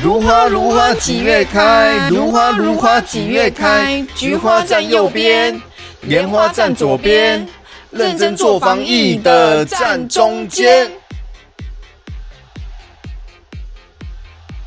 [0.00, 2.08] 如花如花几月开？
[2.08, 4.00] 如花如花几月开？
[4.14, 5.60] 菊花站右边，
[6.02, 7.44] 莲花站左边，
[7.90, 10.88] 认真做防疫的站中间。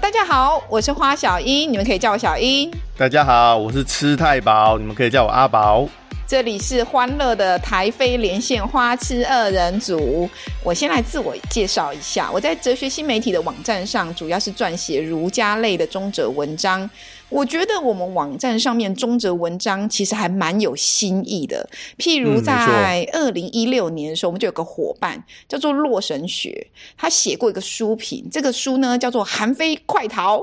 [0.02, 2.70] 大家好，我是花小英，你们可以叫我小英。
[2.98, 5.88] 大家好，我是吃太饱，你们可以叫我阿宝。
[6.32, 10.30] 这里是欢乐的台飞连线花痴二人组。
[10.64, 16.90] 我先来自我介绍一下，我在哲学新媒体的网站上，主要是撰写儒家类的中哲文章。
[17.28, 21.70] 我觉得我们网站上面中哲文章其实还蛮有新意的。
[21.98, 30.38] 譬如在二零一六年的时候，我们就有个伙伴叫做洛神学，他写过一个书评，这个书呢叫做《韩非快逃》。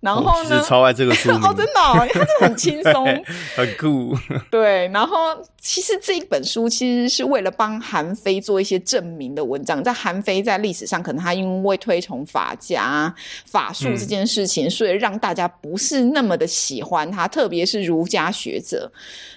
[0.00, 3.24] 然后呢，超爱这个书 哦，真的、哦，因为它真的很轻松，
[3.56, 4.16] 很酷。
[4.50, 5.16] 对，然后
[5.60, 9.82] 其实这一本书其实是为了帮韩非做一些证明的文章。
[9.82, 13.12] 在韩非在历史上，可能他因为推崇法家
[13.46, 18.90] 法术这件事情，嗯、所以让大家不是那么的喜欢他，特别是儒家学者。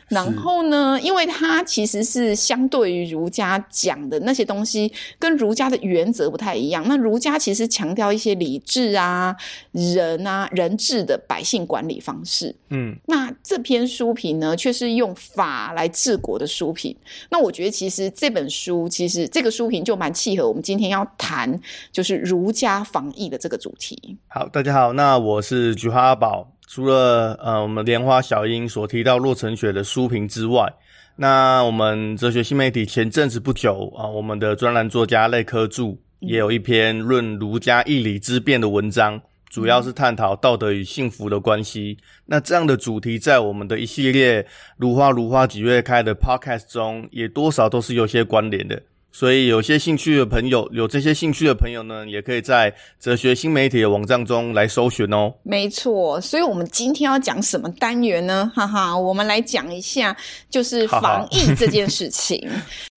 [0.10, 6.84] 然后呢，因为它其实是相对于儒家讲的那些东西，跟儒家的原则不太一样。
[6.88, 9.36] 那儒家其实强调一些礼智啊、
[9.72, 12.56] 人啊、人治的百姓管理方式。
[12.70, 16.96] 嗯，那这篇书评呢，却是用法来治国的书评。
[17.30, 21.60] 那我觉得，其实这本书，其实这个书评就蛮契合我们今天要谈，
[21.92, 24.18] 就是儒家防疫的这个主题。
[24.28, 26.52] 好，大家好，那我是菊花阿宝。
[26.72, 30.72] 除了呃，我们莲花小英所提到洛成雪的书评之外，
[31.16, 41.98] 那我们哲学新媒体前阵子不久啊，我们的专栏作家赖科柱也有一篇论儒家义理之辩的文章，主要是探讨道德与幸福的关系。
[42.28, 44.46] 那这样的主题在我们的一系列
[44.78, 48.80] 如花如花几月开的 podcast 中，也多少都是有些关联的。
[49.12, 55.34] 所以，有些兴趣的朋友，有这些兴趣的朋友呢，也可以在哲学新媒体的网站中来搜寻哦。
[55.44, 58.52] 没错，所以我们今天要讲什么单元呢？
[58.56, 60.16] 哈哈，我们来讲一下，
[60.50, 62.48] 就是防疫这件事情。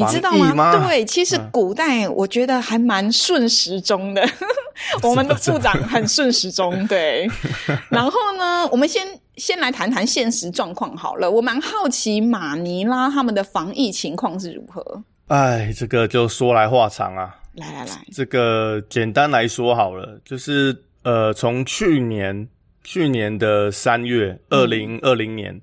[0.00, 0.54] 你知道吗？
[0.54, 4.22] 吗对，其实古代我觉得还蛮顺时钟的。
[5.02, 7.28] 我们的部长很顺时钟，对。
[7.90, 9.06] 然后呢，我们先
[9.36, 11.30] 先来谈谈现实状况好了。
[11.30, 15.02] 我蛮好奇马尼拉他们的防疫情况是如何。
[15.26, 17.36] 哎，这个就说来话长啊。
[17.54, 22.48] 来来来，这个简单来说好了，就是呃，从去年
[22.84, 25.60] 去年的三月，二零二零年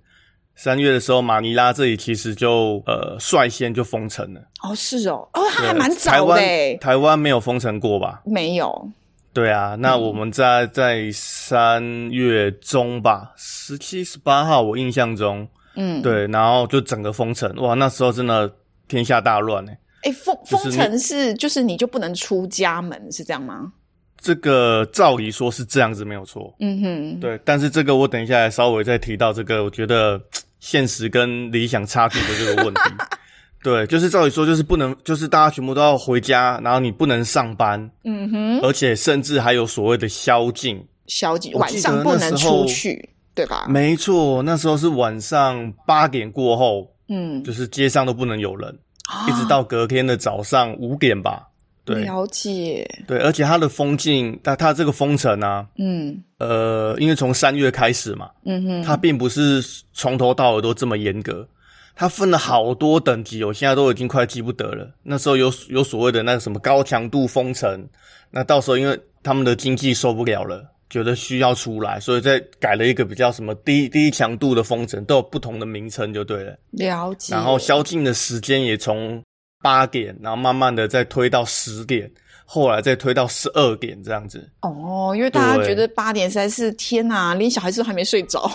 [0.58, 4.42] 三月的时候，马尼拉这里其实就呃率先就封城了。
[4.64, 6.12] 哦，是哦，哦，它还蛮早的。
[6.12, 8.24] 台湾台湾没有封城过吧？
[8.26, 8.92] 没有。
[9.34, 18.52] 对啊，那我们在在三月中吧，十七、十八号，我印象中，嗯，对，然后就整个封城，哇，那时候真的
[18.88, 19.72] 天下大乱呢。
[20.02, 23.72] 哎，封封城是就是你就不能出家门，是这样吗？
[24.20, 26.52] 这个照理说是这样子，没有错。
[26.60, 30.20] 嗯哼，对，但是这个我等一下来稍微再提到这个，我觉得
[30.60, 32.82] 现实跟理想差距的这个问题。
[33.64, 43.66] 对，就是照理说，就是不能，就是大家全部都要回家，然后你不能上班，嗯哼，而且甚至还有所谓的宵禁，宵禁，晚上不能出去，对吧？
[43.68, 48.70] 没错，那时候是晚上八点过后，嗯，就是街上都不能有人，
[49.10, 51.42] 啊、一直到隔天的早上五点吧。
[51.88, 52.86] 对，了解。
[53.08, 61.48] 对，而且它的封禁，它它这个封城啊，嗯，呃，因为从三月开始嘛，嗯哼，它并不是从头到尾都这么严格。
[61.96, 64.88] 它分了好多等级，我现在都已经快记不得了。
[65.02, 67.88] 那时候有有所谓的那个什么高强度封城，
[68.30, 76.56] 那到时候因为他们的经济受不了了，觉得需要出来，所以再改了一个比较什么低低强度的封城，都有不同的名称就对了。
[76.70, 77.34] 了解。
[77.34, 79.20] 然后宵禁的时间也从
[79.62, 82.10] 八点，然后慢慢的再推到十点，
[82.46, 84.50] 后来再推到十二点这样子。
[84.62, 88.52] 哦，因为大家觉得八点实在是天哪，连小孩子都还没睡着。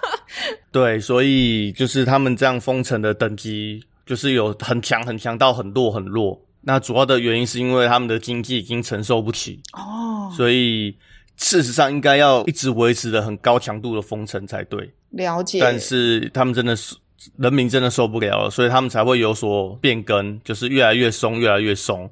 [0.72, 6.40] 对，所以就是他们这样封城的等级，就是有很强很强到很弱很弱。
[6.62, 10.94] 那主要的原因是因为他们的经济已经承受不起哦，所以
[11.36, 14.92] 事实上应该要一直维持的很高强度的封城才对。
[15.10, 15.58] 了解。
[15.58, 16.94] 但是他们真的是
[17.38, 22.10] 人民真的受不了了，所以他们才会有所变更，就是越来越松，越来越松，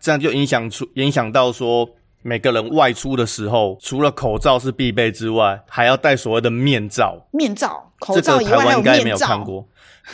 [0.00, 1.88] 这样就影响出影响到说。
[2.24, 7.20] 每个人外出的时候，除了口罩是必备之外，还要戴所谓的面罩。
[7.32, 8.92] 面罩，口罩以外还有面罩。
[8.92, 9.66] 这个台湾应该没有看过。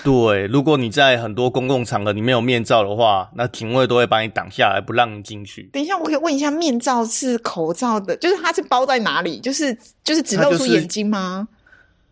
[0.03, 5.69] 对，如果你在很多公共场合你没有面罩的话，那警卫都会把你挡下来，不让你进去。
[5.71, 9.39] 等一下，我可以问一下，面罩是口罩的，就是它是包在哪里？
[9.39, 11.47] 就是就是只露出眼睛吗？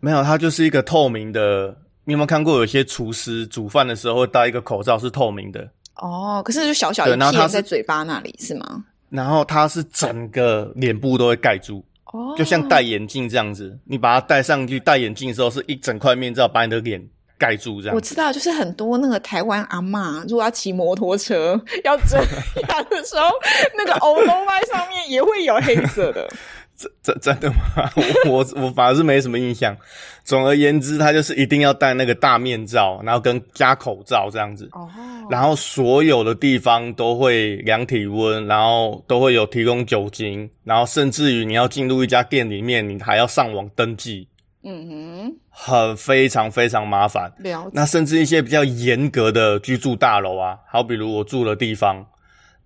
[0.01, 1.75] 没有，它就是一个透明的
[2.07, 5.69] 你有没有看过有些厨师煮饭的时候会戴一个口罩是透明的？
[5.97, 8.85] 哦，可是就小小一片在嘴巴那里是吗？
[9.11, 17.05] 然后它是整个脸部都会盖住，哦，就像戴眼镜这样子，你把它戴上去，戴眼镜的时候是一整块面罩把你的脸
[17.37, 17.97] 盖住这样。
[17.97, 23.29] 我知道，就是很多那个台湾阿嬷，如果要骑摩托车要这样 的时候，
[23.77, 26.29] 那个欧龙麦上面也会有黑色的。
[26.77, 27.91] 真真真的吗？
[28.27, 29.77] 我我我反而是没什么印象。
[30.25, 34.69] 总而言之，他就是一定要戴那个大面罩，然后跟加口罩这样子。
[34.73, 34.89] 哦。
[35.31, 44.29] 然后所有的地方都会量体温，然后都会有提供酒精，然后甚至于你要进入一家店里面，你还要上网登记。
[44.63, 45.37] 嗯哼。
[45.49, 47.33] 很非常非常麻烦。
[47.39, 47.71] 了解。
[47.73, 52.05] 那甚至一些比较严格的居住大楼啊，好比如我住的地方，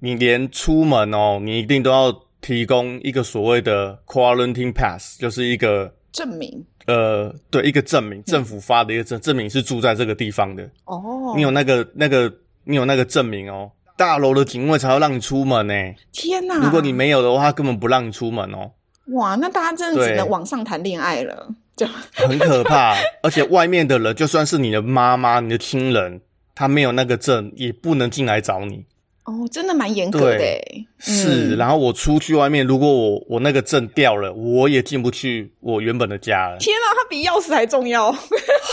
[0.00, 2.12] 你连出门哦，你一定都要。
[2.40, 6.64] 提供一个所谓的 quarantine pass，就是一个证明。
[6.86, 10.68] 呃，对，一个证明，政府发的一个证证明是住在这个地方的。
[10.84, 12.32] 哦，你有那个那个，
[12.64, 15.74] 你有那个证明哦，大楼的警卫才要让你出门呢。
[16.10, 16.56] 天哪！
[16.56, 18.72] 如果你没有的话，他根本不让你出门哦。
[19.12, 22.96] 哇，那大家真的只能网上谈恋爱了，就 很可怕。
[23.22, 26.20] 而且外面的人，就算是你的妈妈、你的亲人，
[26.54, 28.84] 他没有那个证，也不能进来找你。
[29.24, 30.38] 哦，真的蛮严格的。
[30.38, 31.54] 对，是。
[31.54, 36.56] 嗯、然后我出去外面，如果我我那个证掉了，我也进不去我原本的家了。
[36.58, 38.10] 天啊，它比钥匙还重要，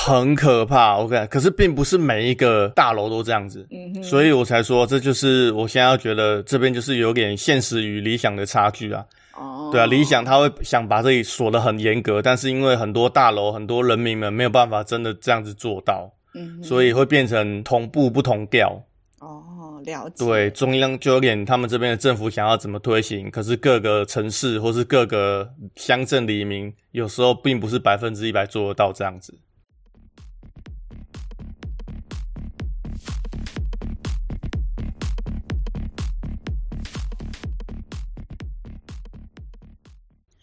[0.05, 0.95] 很可怕。
[0.95, 9.05] OK，可是并不是每一个大楼都这样子，嗯，所以我才说这就是我现在要觉得这边就是有点现实与理想的差距啊。
[9.35, 18.81] 哦，对啊，理想他会想把这里锁得很严格，但是因为很多大楼很多人民们没有办法真的这样子做到，嗯，所以会变成同步不同调。
[19.27, 19.81] 哦。
[19.85, 20.25] 了解。
[20.25, 29.39] 对，中央就有点他们这边的政府想要怎么推行，可是各个城市或是各个乡镇里民，有时候并不是百分之一百做得到这样子。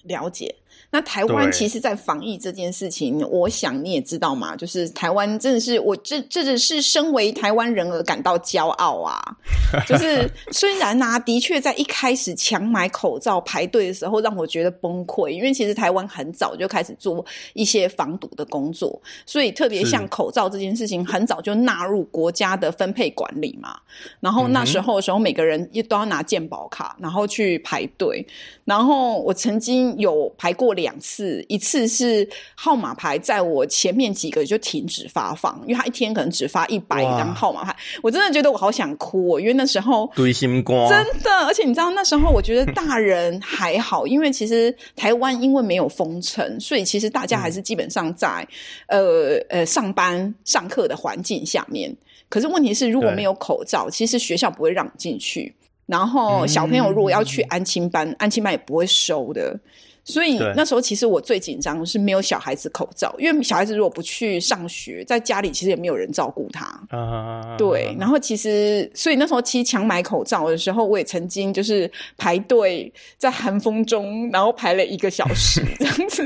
[0.04, 0.54] 了解。
[0.94, 9.20] 那台湾其实，在防疫这件事情，我想你也知道嘛，就是台湾真的是我这这只是身为台湾人而感到骄傲啊。
[9.88, 23.76] 就是虽然呢、啊，的确在一开始强买口罩排队的时候，让我觉得崩溃，因为其实台湾很早就开始做一些防堵的工作，所以特别像口罩这件事情，很早就纳入国家的分配管理嘛。
[24.20, 28.24] 然后那时候的时候，每个人也都要拿健保卡，然后去排队。
[28.64, 30.83] 然后我曾经有排过两。
[30.84, 48.46] 两次，一次是号码牌在我前面几个就停止发放，因为他一天可能只发一百张号码牌，我真的觉得我好想哭哦，因为那时候堆心瓜，真的，而且你知道那时候我觉得大人还好，因为其实台湾因为没有封城，所以其实大家还是基本上在、
[48.88, 51.90] 嗯、呃呃上班上课的环境下面。
[52.28, 55.54] 可是问题是如果没有口罩，其实学校不会让你进去，
[55.86, 59.58] 然后小朋友如果要去安亲班，嗯、安亲班也不会收的。
[60.04, 66.66] 所以那时候其实我最紧张的是没有小孩子口罩，因为小孩子如果不去上学，在家里其实也没有人照顾他。
[66.90, 67.96] 啊，对。
[67.98, 76.22] 然后其实，所以那时候其实抢买口罩的时候，我也曾经就是排队在寒风中，然后排了一个小时 这样子，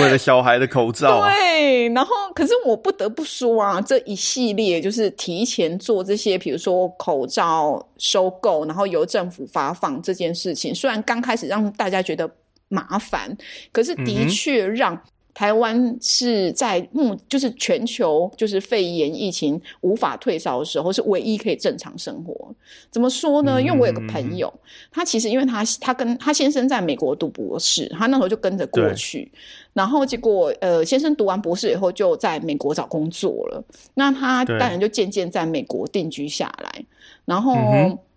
[0.00, 1.22] 为了小孩的口罩。
[1.22, 1.88] 对。
[1.90, 12.30] 然后，可是我不得不说啊，这一系列就是提前做这些，比如说口罩收购，然后由政府发放这件事情，虽然刚开始让大家觉得。
[12.70, 13.36] 麻烦，
[13.72, 14.98] 可是的确让
[15.32, 22.52] 台湾是在目就是全球就是肺炎疫情无法退烧的时候，是唯一可以正常生活。
[22.90, 23.60] 怎么说呢？
[23.60, 24.52] 因为我有个朋友，
[24.90, 29.30] 他其实因为他他跟他先生在美国读博士，他那时候就跟着过去，
[29.72, 36.84] 然后结果呃先生读完博士以后就在美国找工作了，那他当然就渐渐在美国定居下来。
[37.24, 37.54] 然后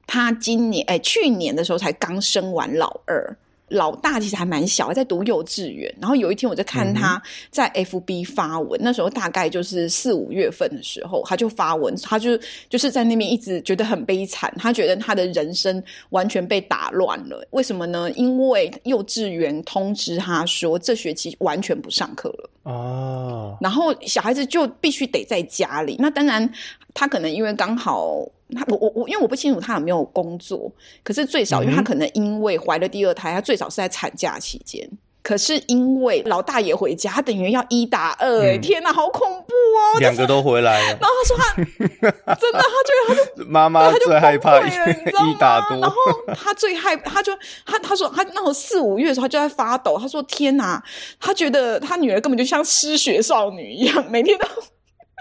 [0.06, 3.38] 他今年哎去年的时候才刚生完老二。
[3.74, 5.94] 老大其实还蛮小，在读幼稚园。
[6.00, 12.40] 然后有一天，我在看他在 FB 发文，嗯、那时候大概就是四五月份的时候，他就发文，他就
[12.70, 17.46] 就是在那边一直觉得很悲惨，他觉得他的人生完全被打乱了。
[17.52, 18.10] 为什么呢？
[18.12, 22.50] 因为幼稚园通知他说，这学期完全不上课了。
[22.64, 25.98] 哦，然后小孩子就必须得在家里。
[26.00, 26.50] 那当然，
[26.94, 28.26] 他可能因为刚好。
[28.54, 30.72] 他我我我，因为我不清楚他有没有工作，
[31.04, 34.90] 可是最少，因为他可能因为怀了第二胎，他最少是在产假期间。
[35.22, 40.00] 可是因为老大也回家，他等于要一打二，哎，天哪，好恐怖哦！
[40.00, 40.98] 两个都回来了。
[41.00, 45.80] 然后他说他 真的，他觉得他就 妈妈最害怕一打多。
[45.80, 45.96] 然后
[46.36, 47.32] 他最害，他就
[47.66, 50.84] 他他说他那时候四五月的时候他就在发抖，他说天哪，
[51.22, 54.46] 他觉得他女儿根本就像失学少女一样，每天都。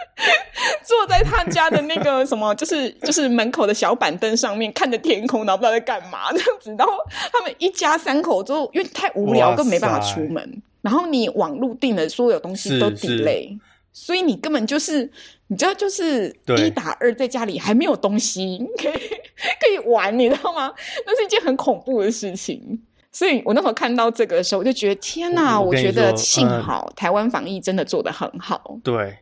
[0.84, 6.74] 坐在他家的那个什么，就是就是门口的小板凳上面，看着天空，然后不知道在干嘛这样子。
[6.78, 6.92] 然后
[7.32, 10.62] 他们一家三口就因为太无聊，更没办法出门。
[10.80, 13.58] 然后你网路订的所有东西都 delay，
[13.92, 15.10] 所以你根本就是
[15.46, 18.92] 你知道，就是一打二，在家里还没有东西可以
[19.60, 20.72] 可以玩，你知道吗？
[21.06, 22.80] 那是一件很恐怖的事情。
[23.14, 25.60] 所以我那时候看到这个的时候，我就觉得天哪！
[25.60, 28.78] 我，我觉得幸好、呃、台湾防疫真的做得很好。
[28.82, 29.18] 对，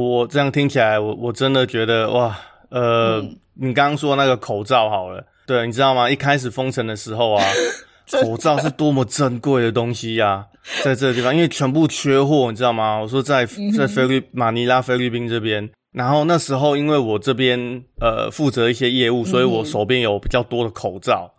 [0.00, 2.36] 我这样听起来，我我真的觉得哇，
[2.68, 6.10] 呃，嗯、你刚刚说那个口罩好了，对，你知道吗？
[6.10, 7.44] 一开始封城的时候啊，
[8.10, 10.46] 口罩是多么珍贵的东西呀、啊，
[10.82, 12.98] 在这个地方，因为全部缺货，你知道吗？
[12.98, 13.46] 我说在
[13.78, 17.56] 在菲律马尼拉菲律宾这边，然后那时候因为我这边
[18.00, 21.30] 呃负责一些业务，所以我手边有比较多的口罩。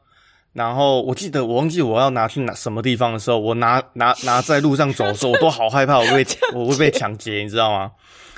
[0.54, 7.92] 然后我记得我忘记我要拿去哪什么地方的时候，我拿拿拿在路上走的时候，我都好害怕我会 被我会被抢劫，你知道吗？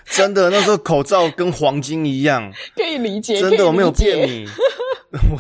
[0.10, 3.40] 真的，那时候口罩跟黄金一样，可以理解。
[3.40, 4.48] 真的，我没有骗你。
[5.32, 5.38] 我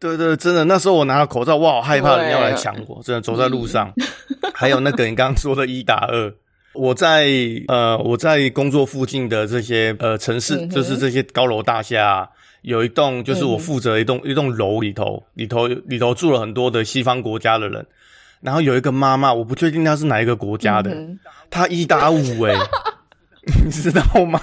[0.00, 3.00] 对对，真的，那时候我拿了口罩，我好害怕人要来抢我。
[3.02, 3.92] 真的，走在路上，
[4.54, 6.32] 还有那个你刚刚说的一打二，
[6.72, 7.28] 我在
[7.68, 12.28] 呃我在工作附近的这些呃城市，就是这些高楼大厦。
[12.62, 17.86] 有一栋就是我负责一栋、嗯、一栋楼里头，里头里头住了很多的西方国家的人，
[18.40, 21.16] 然后有一个妈妈，我不确定她是哪一个国家的，嗯、
[21.48, 22.56] 她一打五诶
[23.46, 24.40] 你知道吗？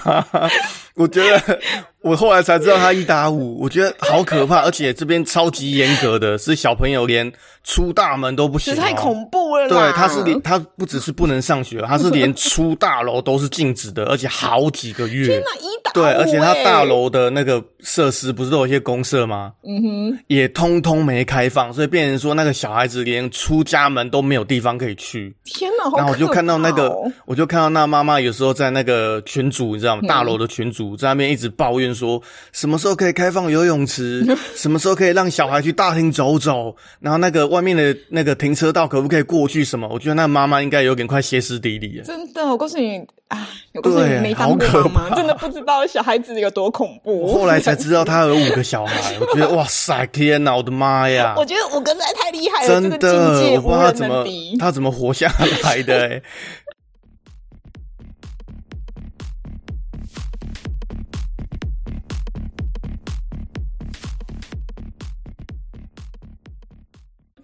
[0.94, 1.60] 我觉得
[2.04, 7.32] 我后来才知道他一打五，我觉得好可怕，而且这边超级严格的，是小朋友连
[7.64, 9.66] 出大门都不行、喔，太恐怖了。
[9.70, 15.26] 对，他是连他不只是不能上学，他是连出大楼都是禁止的，而且好几个月。
[15.26, 16.12] 天哪，一打五、欸！
[16.12, 19.52] 对，而且他大楼的那个设施不是都有一些公设吗？
[19.66, 25.34] 嗯哼，也通通没开放，所以变成说那个小孩子连出家门都没有地方可以去。
[25.46, 26.04] 天哪，好可怕、喔！
[26.04, 26.94] 然后我就看到那个，
[27.24, 30.02] 我就看到那妈妈有时候在那个群组，你知道吗？
[30.06, 32.22] 大楼的群组在那边一直抱怨说，
[32.52, 34.22] 什么时候可以开放游泳池？
[34.54, 36.76] 什么时候可以让小孩去大厅走走？
[37.00, 38.34] 然后那个外面的那个。
[38.44, 39.64] 停车道可不可以过去？
[39.64, 39.88] 什么？
[39.88, 42.04] 我觉得那妈妈应该有点快歇斯底里了。
[42.04, 42.98] 真的，我告诉你
[43.28, 47.22] 啊，我告诉你没当过妈妈，真的不知道小孩子有多恐怖。
[47.22, 51.34] 我后来才知道他有五个小孩，我觉得哇塞，天哪，我的妈呀！
[51.38, 54.26] 我觉得五个实在太厉害了，真的，这个境界我不知道他怎么
[54.58, 55.32] 他怎么活下
[55.62, 56.22] 来的欸。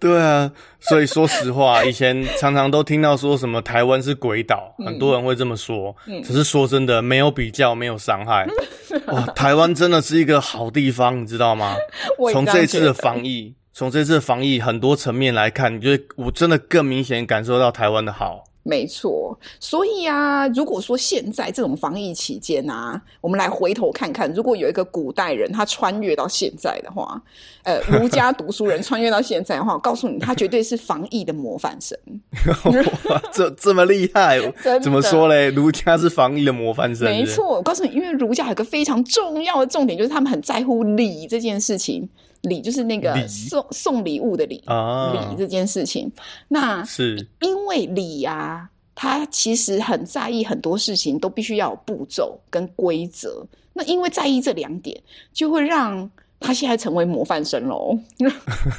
[0.01, 5.95] 对啊，所以说实话，以前常常都听到说什么台湾是鬼岛，嗯、很多人会这么说。
[6.07, 8.47] 嗯，只是说真的，没有比较，没有伤害。
[9.07, 11.75] 哇，台湾真的是一个好地方，你知道吗？
[12.33, 18.43] 从这次的防疫，从这次的防疫很多层面来看，你觉得我真的更明显感受到台湾的好。
[18.63, 27.19] 没错，所以啊，如果说现在这种防疫期间啊，我们来回头看看，如果有一个古代人他穿越到现在的话，
[27.63, 31.97] 呃，儒家读书人穿越到现在的话，我告诉你，他绝对是防疫的模范生。
[33.09, 34.39] 哇，这这么厉害？
[34.79, 35.49] 怎么说嘞？
[35.49, 37.07] 儒家是防疫的模范生。
[37.07, 42.07] 没错，我告诉你，因为儒家有个非常重要的重点，就是他们很在乎礼这件事情。
[42.41, 46.11] 礼就是那个送送礼物的礼，礼、啊、这件事情，
[46.47, 53.45] 那是因为礼啊，他其实很在意很多事情都必须要有步骤跟规则。
[53.73, 54.99] 那因为在意这两点，
[55.31, 57.97] 就会让他现在成为模范生喽。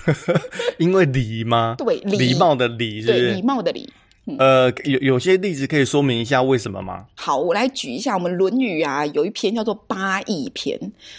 [0.79, 1.77] 因为礼吗？
[1.79, 3.91] 对，礼貌的礼，对，礼貌的礼。
[4.25, 7.07] 嗯、呃，有有些例子可以说明一下为什么吗？
[7.17, 10.79] 好，我来举一下，我们《论语》啊，有一篇叫做《八佾篇》，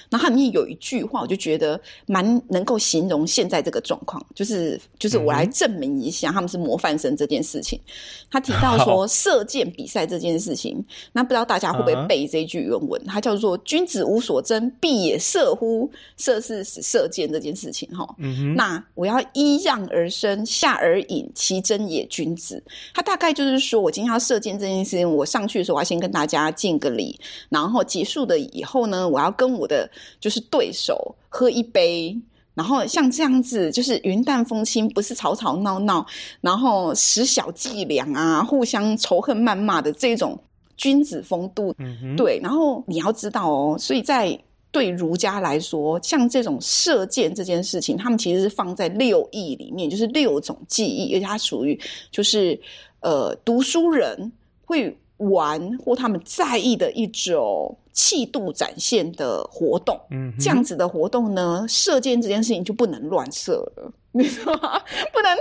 [0.10, 7.78] 那它里面有一句话，我就觉得蛮能够形容现在这个状况，就是就是我来证明一下他们是模范生这件事情。
[8.32, 13.04] 他提到说射箭比赛这件事情，那不知道大家会不会背这句原文？
[13.06, 18.08] 它叫做“君子无所争，必也射乎？”射是使射箭这件事情哈。
[18.18, 18.56] 嗯哼。
[18.56, 22.64] 那我要揖让而生，下而饮，其真也君子。
[22.94, 27.20] 他大概就是说，我今天要射箭这件事情，我上去的时候，我要先跟大家敬个礼，
[27.50, 32.16] 然后结束的以后呢，我要跟我的就是对手喝一杯，
[32.54, 36.06] 然后像这样子，就是云淡风轻，不是吵吵闹闹，
[36.40, 40.40] 然后使小伎俩啊，互相仇恨谩骂的这种
[40.78, 41.74] 君子风度。
[41.80, 42.40] 嗯，对。
[42.44, 44.40] 然后你要知道哦，所以在。
[44.74, 52.60] 对儒家来说，像这种射箭这件事情，他们其实是放在六艺里面，就是六种技艺，而且它属于就是
[53.00, 54.32] 呃读书人
[54.66, 54.98] 会
[55.32, 60.00] 玩或他们在意的一种气度展现的活动。
[60.12, 65.38] 嗯，这样子的活动呢，射箭这件事情就不能乱射了，你说 不能。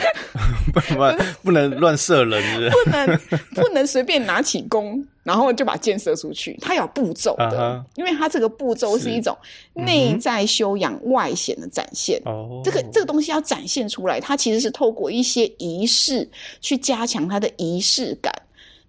[0.72, 3.18] 不不不能乱射人是不是，不能
[3.54, 6.56] 不能随便拿起弓，然后就把箭射出去。
[6.58, 7.84] 它有步骤的，uh huh.
[7.96, 9.36] 因为它这个步骤是一种
[9.74, 12.18] 内在修养外显的展现。
[12.24, 16.26] 哦，这个这个东西要展现出来，它其实是透过一些仪式
[16.62, 18.32] 去加强它的仪式感。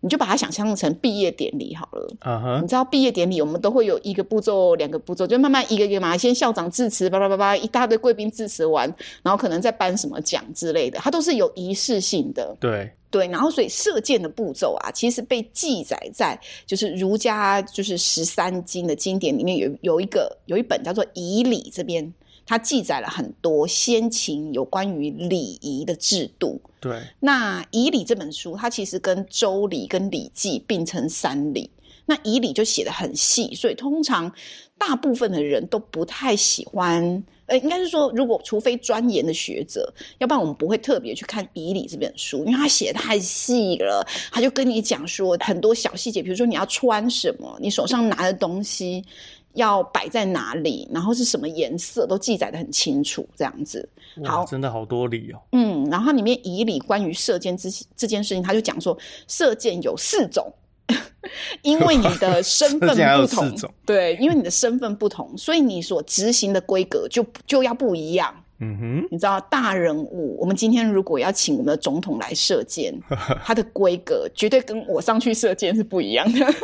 [0.01, 2.15] 你就把它想象成毕业典礼好了。
[2.21, 2.61] Uh huh.
[2.61, 6.17] 你知道毕业典礼我们都会有一个步骤、两个步骤，就慢慢一个一个嘛。
[6.17, 12.57] 先校长致辞，叭叭叭叭，一大堆贵宾致辞完，然后可能再颁什么奖之类的，它都是有仪式性的。
[12.59, 22.11] 对对，然后所以射箭的步骤啊，其实被记载在就是儒家就是十三经的经典里面有，有有一个有一本叫做《仪礼》这边。
[22.45, 26.61] 它记载了很多先秦有关于礼仪的制度。
[26.79, 31.69] 对，那《仪礼》这本书，它其实跟《周礼》跟《礼记》并称三礼。
[32.05, 34.33] 那《仪礼》就写得很细，所以通常
[34.77, 37.23] 大部分的人都不太喜欢。
[37.45, 44.05] 呃，应该是说，如果除非钻研的学者，要不然我们不会特别去看《仪礼》这本书，因为它写得太细了。
[44.31, 49.05] 他就跟你讲说很多小细节，比如说你要穿什么，你手上拿的东西。
[49.53, 53.87] 要摆在哪里，然后是什么颜色，都记载的很清楚，这样子。
[54.25, 55.39] 好，真的好多礼哦。
[55.51, 60.53] 嗯，然后它里面仪礼关于射箭这这件事情，他就讲说，射箭有四种，
[61.63, 62.89] 因为你的 身份
[63.21, 68.33] 不同，对，因为你的身份不同，所以你所执行的规格就就要不一样。
[68.61, 72.93] 嗯哼，你知道大人物，我们今天如果要请我们的总统来射箭，
[73.43, 76.39] 他的规格绝对跟我上去射箭是不一样的。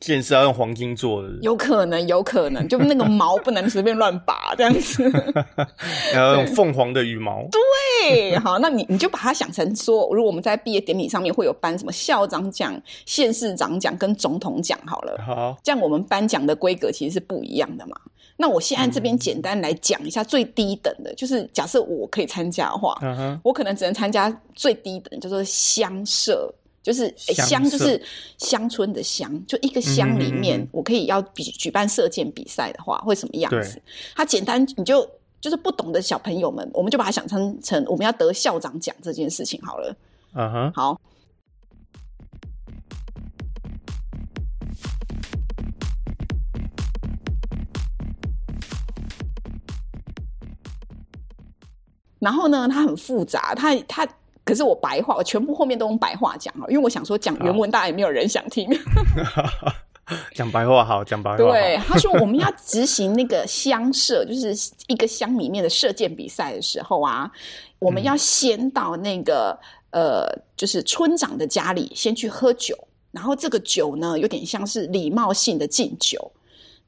[0.00, 5.02] 箭是要用黄金做的，有可能，有可能，就那个毛不能随便乱拔这样子，
[6.14, 7.44] 要用凤凰的羽毛。
[7.50, 17.96] 对，好，那你你就把它想成说，如果我们在毕业典礼上面会有颁什么校长奖、县市长奖跟总统奖，好了，好，这样我们颁奖的规格其实是不一样的嘛。
[18.40, 22.96] 那我现在这边简单来讲一下最低等的，就是假设我可以参加的话，
[23.42, 26.48] 我可能只能参加最低等，叫做乡社，
[26.80, 28.00] 就是乡、欸、就是
[28.38, 33.74] 乡村的乡，就一个乡里面，我可以要比举办射箭比赛的话，会什么样子？
[33.74, 33.82] 对
[34.14, 35.04] 它简单，你就
[35.40, 39.92] 就是不懂的小朋友们，我们就把它想成成我们要得校长奖这件事情好了。
[40.34, 41.00] 嗯哼，好。
[52.18, 54.06] 然后呢，它很复杂，它它
[54.44, 58.68] 可是我白话，我全部后面都用白话讲啊，因为我想说讲原文，大家也没有人想听。
[60.34, 61.36] 讲白话好，讲白话。
[61.36, 64.54] 对，他说我们要执行那个乡射，就是
[64.86, 67.30] 一个乡里面的射箭比赛的时候啊，
[67.78, 69.58] 我们要先到那个、
[69.90, 72.74] 嗯、呃，就是村长的家里先去喝酒，
[73.12, 76.32] 然后这个酒呢，有点像是礼貌性的敬酒。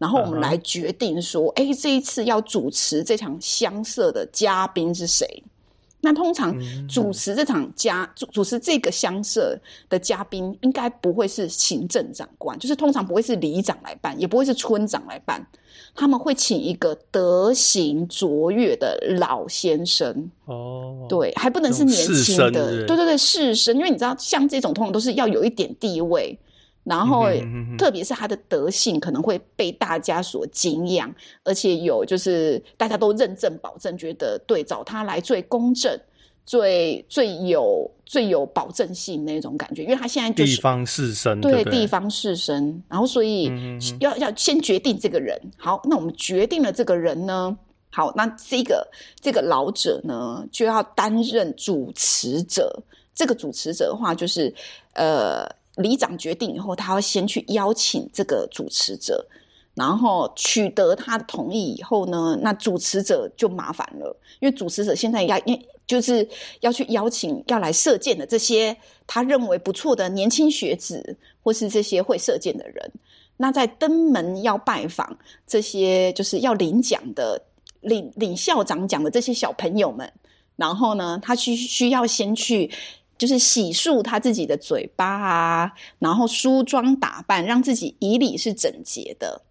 [0.00, 5.44] 然后我们来决定说，哎、uh huh.，这一次要主持这场乡社的嘉宾是谁？
[6.00, 6.56] 那通常
[6.88, 8.30] 主持这场家主、uh.
[8.30, 9.60] 主持这个乡社
[9.90, 15.46] 的嘉宾，应该不会是行政长官，就是通常不会是里长来办，也不会是村长来办，
[15.94, 20.30] 他们会请一个德行卓越的老先生。
[20.46, 21.08] 哦，uh.
[21.08, 26.38] 对，还不能是年轻的，对对对，士绅，因为你知道，像这种通常都是要有一点地位。
[26.82, 27.26] 然后，
[27.76, 31.14] 特别是他的德性可能会被大家所敬仰，
[31.44, 35.96] 而且有就是大家都认证保证，觉得对找他来最公正、
[36.46, 43.52] 最最有最有保证性那种感觉，因为他现在就是地方士绅，对地方士绅，然后所以
[44.00, 45.38] 要要先决定这个人。
[45.58, 47.56] 好，那我们决定了这个人呢，
[47.90, 48.88] 好，那这个
[49.20, 52.82] 这个老者呢就要担任主持者。
[53.14, 54.52] 这个主持者的话，就是
[54.94, 55.46] 呃。
[55.76, 59.24] 里长决定以后，他要先去邀请这个主持者，
[59.74, 66.28] 然后取得他的同意以后呢，那主持者就麻烦了，因为主持者现在要，因就是
[66.60, 72.92] 要去邀请要来射箭的这些他认为不错的年轻学子，或是这些会射箭的人，
[73.36, 77.40] 那在登门要拜访这些就是要领奖的
[77.80, 80.12] 领领校长奖的这些小朋友们，
[80.56, 82.70] 然后呢，他需需要先去。
[83.20, 89.42] 就是洗漱他自己的嘴巴啊，然后梳妆打扮，让自己仪礼是整洁的。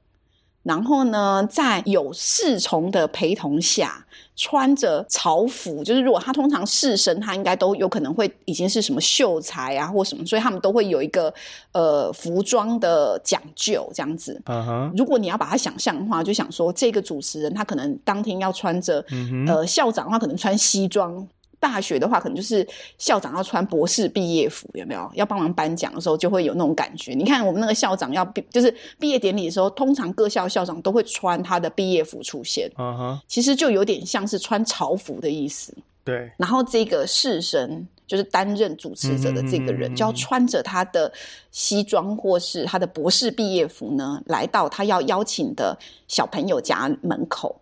[0.63, 4.05] 然后呢，在有侍从的陪同下，
[4.35, 11.33] 穿着朝服，就是如果他通常侍身，他应该都有可能会已经是什么秀才啊，或什么，所以他们都会有一个
[11.71, 14.39] 呃服装的讲究这样子。
[14.45, 14.91] Uh huh.
[14.97, 19.47] 如果你要把它想象的话，就想说这个主持人他可能当天要穿着，uh huh.
[19.47, 21.25] 呃，校长的话可能穿西装。
[21.59, 22.65] 大学的话，可能就是
[22.97, 25.11] 校长要穿博士毕业服，有没有？
[25.13, 27.13] 要帮忙颁奖的时候，就会有那种感觉。
[27.13, 32.71] 你看我们那个校长要毕，就是毕业典礼的时候，通常各校校长都会穿他的毕业服出现。
[32.77, 35.73] 嗯哼，其实就有点像是穿朝服的意思。
[36.03, 36.31] 对。
[36.37, 41.11] 然后这个士绅就是担任主持者的这个人，就要穿着他的
[41.51, 47.59] 西装或是他的博士毕业服呢，来到他要邀请的小朋友家门口。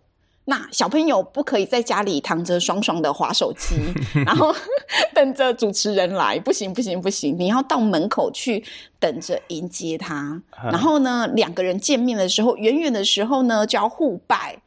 [0.50, 3.76] 那小朋友不可以在家里躺着爽爽的划手机，
[4.24, 4.50] 然后
[5.14, 8.64] 等着主持人来，不行不行不行，你要到门口去
[8.98, 10.40] 等着迎接他。
[10.64, 14.62] 然后呢，两个人见面的时候，远远的时候呢就要互拜，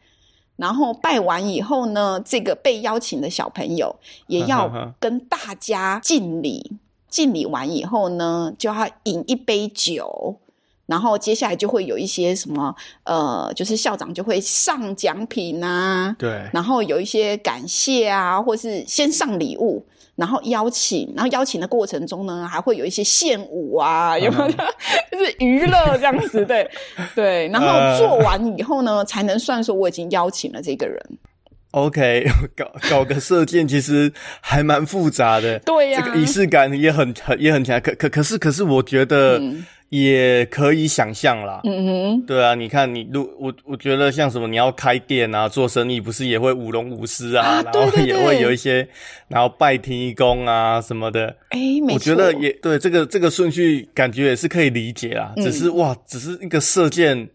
[0.55, 3.95] 然后拜完以后呢，这个被邀请的小朋友
[4.27, 6.73] 也要跟大家敬礼，
[7.09, 10.37] 敬礼完以后呢，就要饮一杯酒。
[10.91, 12.75] 然后接下来就会有一些什么，
[13.05, 19.85] 呃，就是校长就会上奖品啊，对，然后有一些感谢啊，或是先上礼物，
[20.17, 24.51] 然后邀请，然后邀请的过程中呢，还会有一些献舞啊，有没有？
[25.17, 26.69] 就是娱乐这样子， 对
[27.15, 27.47] 对。
[27.47, 30.99] 然后做完以后呢，呃、才能算说我已经邀请了这个人。
[31.71, 37.79] OK， 搞搞个射箭其实还蛮复杂的，对呀、啊，这个仪式感也很很也很强。
[37.79, 39.37] 可可可是可是，我觉得。
[39.39, 48.87] 嗯也可以想象啦，嗯哼，对啊，你看你，如我我觉得像什么，你要开店啊，做生意不是也会舞龙舞狮啊，啊然后也会有一些，
[49.27, 57.27] 然后拜天公啊什么的，哎、我觉得也对，这个这个顺序感觉也是可以理解啦，嗯、只是哇，只是一个射箭，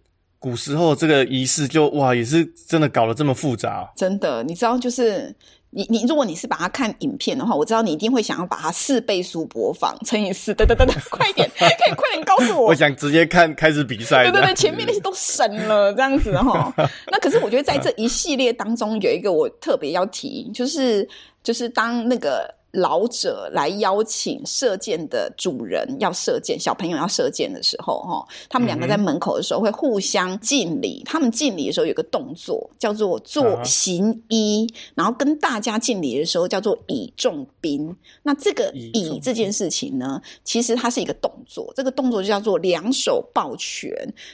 [0.47, 5.35] 古时候这个仪式就哇，也是真的搞得这么复杂，真的，你知道就是。
[5.71, 12.69] 你你，如果你是把它看影片的话，我知道你一定会想要把它四倍速播放乘以四，等等等等， 快一点，可以快点告诉我。
[12.69, 14.23] 我想直接看开始比赛。
[14.23, 16.73] 对对对，前面那些都省了，这样子哈。
[17.11, 21.07] 那可是我觉得在这一系列当中，有一个我特别要提，就是
[21.43, 22.49] 就是当那个。
[22.77, 31.03] 老者来邀请射箭的主人要射箭，小朋友要射箭的时候，哈，他们两个在门口的时候会互相敬礼。
[31.05, 37.95] 他们敬礼的时候有个动作叫做做行揖，然后跟大家敬礼的时候叫做以重宾。
[38.23, 43.91] 那这个以这件事情呢，其实它是一个动作，这个动作就叫做两手抱拳，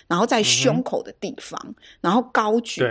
[0.09, 2.83] 然后在胸口的地方，然后高举。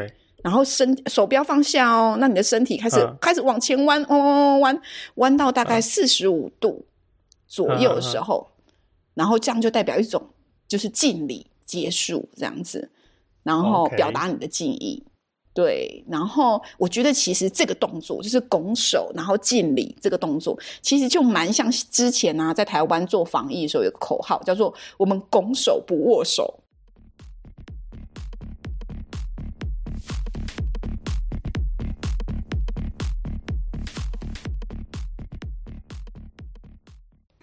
[0.43, 4.81] 然后身手不要放下哦，那你的身体开始、嗯、开始往前弯，弯弯弯
[5.15, 6.85] 弯到大概四十五度
[7.47, 8.73] 左右的时候，嗯、
[9.15, 10.21] 然后这样就代表一种
[10.67, 12.89] 就是敬礼结束这样子，
[13.43, 15.03] 然后表达你的敬意。
[15.53, 26.57] 对，然后我觉得其实这个动作就是拱手然后敬礼这个动作，其实就蛮像之前、啊，在台湾做防疫的时候有个口号叫做“我们拱手不握手”。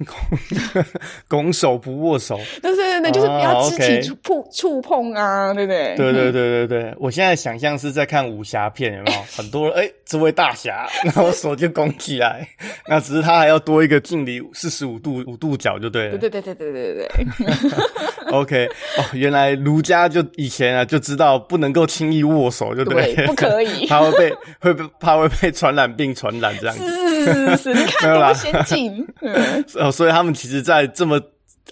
[0.04, 0.84] 拱
[1.28, 5.94] 拱手不握手，对对对，就是不要肢体触碰触碰啊，对不对？
[5.96, 9.18] 对对对对对，我现在想象是在看武侠片，有没有？
[9.36, 12.46] 很多人哎，这位大侠，然后手就拱起来，
[12.86, 16.18] 那只是他还要多一个敬礼四十五度五度角就对了。
[16.18, 18.32] 对对对对对对对。
[18.32, 18.66] OK，
[18.98, 27.07] 哦，原来儒家就以前啊就知道不能够轻易握手，就对，对，不可以，他会被会被怕会被传染病传染这样子。
[27.24, 29.06] 是是是是，你看多先进。
[29.80, 31.20] 哦，所以他们其实，在这么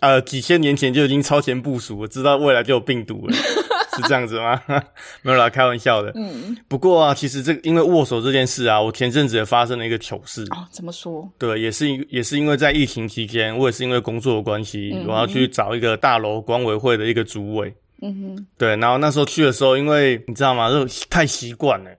[0.00, 3.32] 呃几千年前就已经超前部署，我知道未来就有病毒了，
[3.96, 4.60] 是这样子吗？
[5.22, 6.12] 没有啦，开玩笑的。
[6.14, 6.56] 嗯。
[6.68, 10.42] 不过啊，其实这个因为握手这件事啊，我前阵子也发生了一个糗事。
[10.50, 11.28] 哦，怎么说？
[11.38, 17.74] 对，也是也是因为在疫情期间，我也是因为工作的关系，嗯、我要去找一个大楼管委会的一个主委。
[18.02, 18.46] 嗯哼。
[18.58, 20.70] 对，然后那时候去的时候，因为你知道吗？
[20.70, 21.90] 就太习惯了，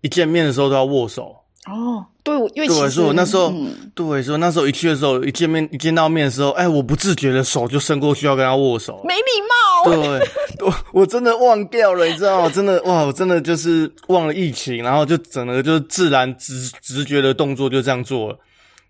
[0.00, 1.36] 一见面的时候都要握手。
[1.66, 2.06] 哦。
[2.22, 10.08] 对，因为其实对，所以我那时候，嗯、对，所以那时候一去的时候，一见面一见到面的时候，哎，我不自觉的手就伸过去要跟他握手，没礼貌。
[10.18, 10.28] 对，
[10.66, 12.48] 我我真的忘掉了，你知道吗？
[12.48, 18.38] 真的哇，我真的就是忘了疫情，然后就整个就自然直直觉的动作就这样做了，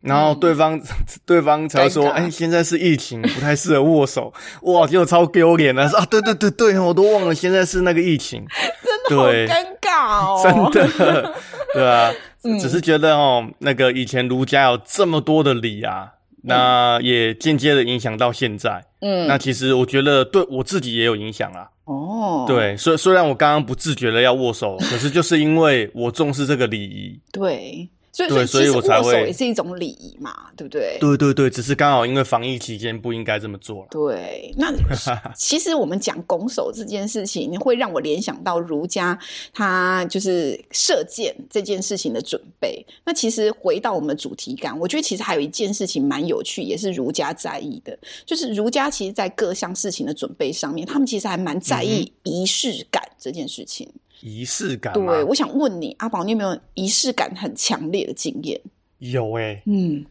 [0.00, 0.82] 然后对方、嗯、
[1.26, 4.32] 对方 才说，哎，现在是疫情，不太适合握手，
[4.62, 8.46] 哇，结果超丢脸的，说啊，对对对对，我都忘了现在是那个疫情，
[9.10, 11.34] 真的好尴尬哦，真的，
[11.74, 12.12] 对啊。
[12.60, 18.84] 只是觉得哦，那个以前儒家有这么多的礼啊，那也间接的影响到现在。
[19.00, 21.68] 嗯，那其实我觉得对我自己也有影响啊。
[21.84, 27.20] 哦，对，虽虽然我刚刚不自觉的要握手，可是就是因为我重视这个礼仪。
[27.30, 30.96] 对，所以，所以握手也是一种礼仪嘛，对不对？
[31.00, 33.88] 对对对，只是刚好因为防疫期间不应该这么做了。
[33.90, 34.72] 对，那
[35.34, 39.18] 其实我们讲拱手这件事情，会让我联想到儒家，
[39.52, 42.86] 他就是射箭这件事情的准备。
[43.04, 53.90] 那其实回到我们的主题感，我觉得其实还有一件事情蛮有趣，也是儒家在意的，就是儒家其实在各项事情的准备上面，他们其实还蛮在意仪式感这件事情。
[54.20, 58.60] 仪式感，对，我想问你，阿宝，你有没有仪式感很强烈的经验？
[58.98, 60.04] 有诶、欸，嗯，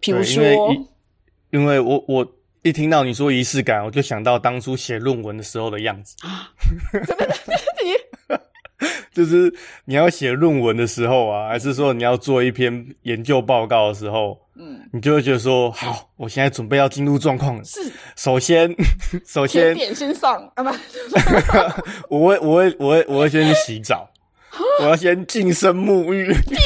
[0.00, 0.42] 比如说，
[1.50, 2.26] 因为，我我
[2.62, 6.50] 一听到你说仪式感，我就想到当初写论文的时候的样子啊，
[7.06, 7.24] 怎么
[7.84, 8.36] 你？
[9.12, 9.52] 就是
[9.86, 14.45] 你要写论文的时候啊，还是说你要做一篇研究报告的时候？
[14.58, 17.64] 嗯，你就会觉得说，好，我现在准备要进入状况了。
[17.64, 17.80] 是，
[18.16, 18.74] 首先，
[19.26, 20.70] 首先点先上啊，不，
[22.24, 24.08] 我会，我会，我会，我会先去洗澡，
[24.80, 26.32] 我要先净身沐浴。
[26.32, 26.58] 天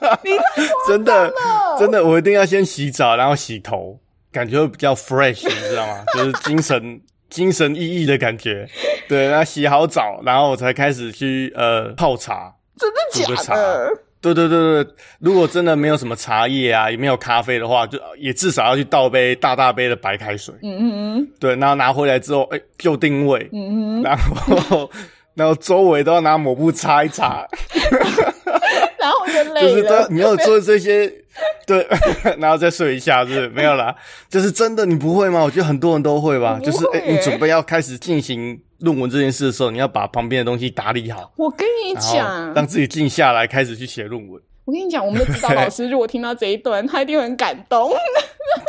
[0.00, 0.30] 哪，你
[0.88, 1.32] 真的，
[1.78, 3.98] 真的，我一定要先洗澡，然后洗头，
[4.32, 6.04] 感觉会比较 fresh，你知道吗？
[6.14, 8.68] 就是精神、精神奕奕的感觉。
[9.08, 13.90] 对，然后洗好澡，然后我才开始去呃泡茶，真的假的？
[14.20, 20.54] 对对对对，如果真的没有什么茶叶啊，也没有咖啡的话，就也至少要去倒杯大大杯的白开水。
[20.62, 21.28] 嗯嗯嗯。
[21.38, 23.48] 对，然后拿回来之后，哎，就定位。
[23.52, 24.02] 嗯嗯。
[24.02, 24.90] 然后，
[25.34, 27.46] 然后周围都要拿抹布擦一擦。
[29.00, 29.62] 然后就累了。
[29.68, 31.10] 就是都你要做这些，
[31.66, 31.86] 对，
[32.38, 33.48] 然后再睡一下，是不是？
[33.48, 33.94] 没有啦，
[34.28, 35.42] 就是真的，你不会吗？
[35.42, 36.58] 我觉得很多人都会吧。
[36.62, 38.60] 就是哎，你准备要开始进行。
[38.80, 41.30] 论文这件事的时候，你要把旁边的东西打理好。
[41.36, 44.40] 我跟你讲，让自己静下来，开始去写论文。
[44.64, 47.92] 我跟你讲，我们的指导老师如果听到这一段，他一定很感动。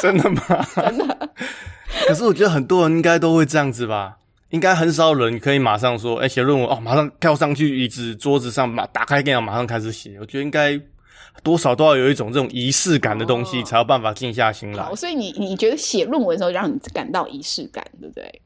[0.01, 0.67] 真的吗？
[0.75, 1.29] 真的。
[2.05, 4.17] 可是我觉得很多人应该都会这样子吧？
[4.49, 10.17] 应该很少人可以马上说，哎、欸，写论文哦，马上跳上去椅子桌子上，马打开电脑，马上开始写。
[10.19, 10.77] 我觉得应该
[11.43, 14.83] 多少都要有一种这种仪式感的东西，才有办法静下心来。
[14.83, 18.41] 好，所以你你觉得写论文的时候让你感到仪式感，对不对？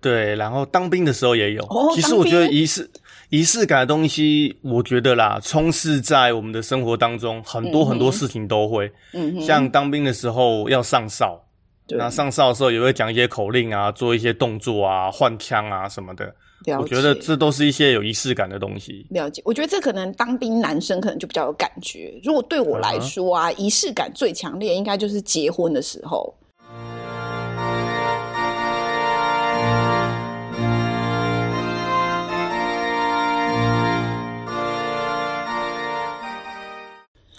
[0.00, 1.62] 对，然后当兵的时候也有。
[1.64, 2.90] 哦，其实我觉得仪式
[3.28, 8.90] 仪式感的东西，我觉得啦，充斥在我们的生活当中，很多很多事情都会。
[9.12, 11.38] 嗯，像当兵的时候要上哨，
[11.86, 16.34] 对，那上哨的时候也会讲一些口令啊，做一些动作啊，换枪啊什么的。
[16.70, 16.82] 了解。
[16.82, 19.06] 我觉得这都是一些有仪式感的东西。
[19.10, 22.18] 了解，我觉得这可能当兵男生可能就比较有感觉。
[22.22, 26.34] 如果对我来说啊，仪式感最强烈，应该就是结婚的时候。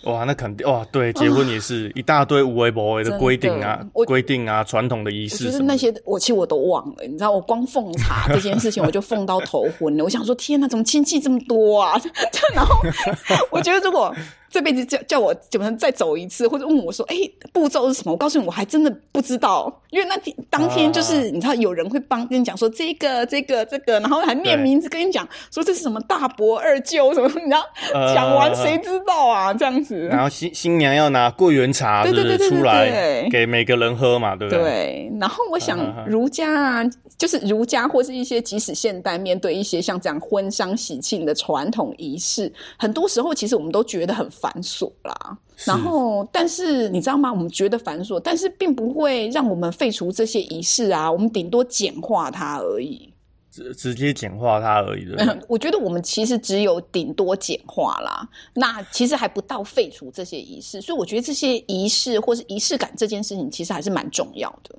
[0.04, 5.46] 哇，那肯定哇，对，结婚也是一大堆无微不为的规定啊， 规定啊，传统的仪式。
[5.46, 10.04] 就是那些我其实我都忘了，你知道，我光奉茶这件事情，我就奉到头昏了。
[10.04, 12.00] 我想说，天哪，怎么亲戚这么多啊？
[12.56, 12.76] 然后
[13.52, 14.14] 我觉得如果。
[14.52, 17.16] 这辈子叫叫我怎么能再走一次，或者问我说：“哎，
[17.54, 27.64] 步骤是什么？”我告诉你，我还真的不知道，因为那天当天就是、啊、你知道，有人会帮跟你讲说这个、这个、这个，然后还念名字跟你讲说这是什么大伯、二舅什么，你知道？
[27.94, 29.54] 呃、讲完谁知道啊？
[29.54, 30.08] 这样子。
[30.08, 34.62] 然后新新娘要拿桂圆茶对对对对，出来给每个人喝嘛，对不对？
[34.62, 35.12] 对。
[35.18, 36.84] 然后我想儒家啊，
[37.18, 44.30] 就是儒家或是一些即使现代面对一些像这样婚丧喜庆的传统仪式，很多时候其实我们都觉得很。
[44.41, 47.32] 繁琐啦，然后，但是你知道吗？
[47.32, 51.12] 我们觉得繁琐，但是并不会让我们废除这些仪式啊。
[51.12, 53.13] 我们顶多简化它而已，
[53.51, 55.39] 直直接简化它而已的。
[55.47, 60.82] 我觉得我们其实只有顶多简化啦，那其实还不到废除这些仪式。
[60.82, 64.75] 所以我觉得这些仪式或是仪式感这件事情，其实还是蛮重要的。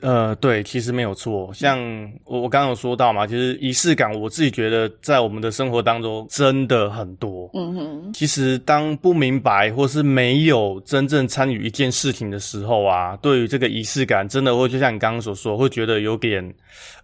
[0.00, 1.52] 呃，对，其实没有错。
[1.52, 1.78] 像
[2.24, 7.50] 我我刚刚有说到嘛，其实仪式感，我自己觉得在我们的生活当中真的很多。
[7.52, 8.12] 嗯哼。
[8.12, 16.54] 其实当不明白或是没有真正参与一件事情的时候啊，对于这个仪式感，真的会就像你刚刚所说，会觉得有点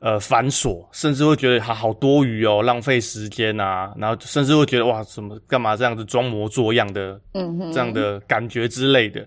[0.00, 9.26] 呃繁琐，甚至会觉得好好多余哦，浪费时间啊，然后甚至会觉得哇，怎么干嘛这样子装模作样的，嗯哼，这样的感觉之类的。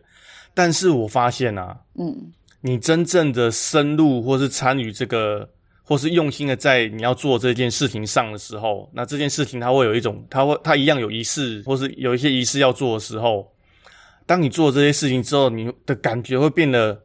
[0.53, 2.31] 但是我发现啊，嗯。
[2.61, 5.49] 你真正的深入，或是参与这个，
[5.83, 13.51] 或是用心的在你要做这件事情上的时候，那这件事情它会有一种，它会它一样有仪式，或是有一些仪式要做的时候，
[14.25, 16.97] 当你做这些事情之后，你的感觉会变得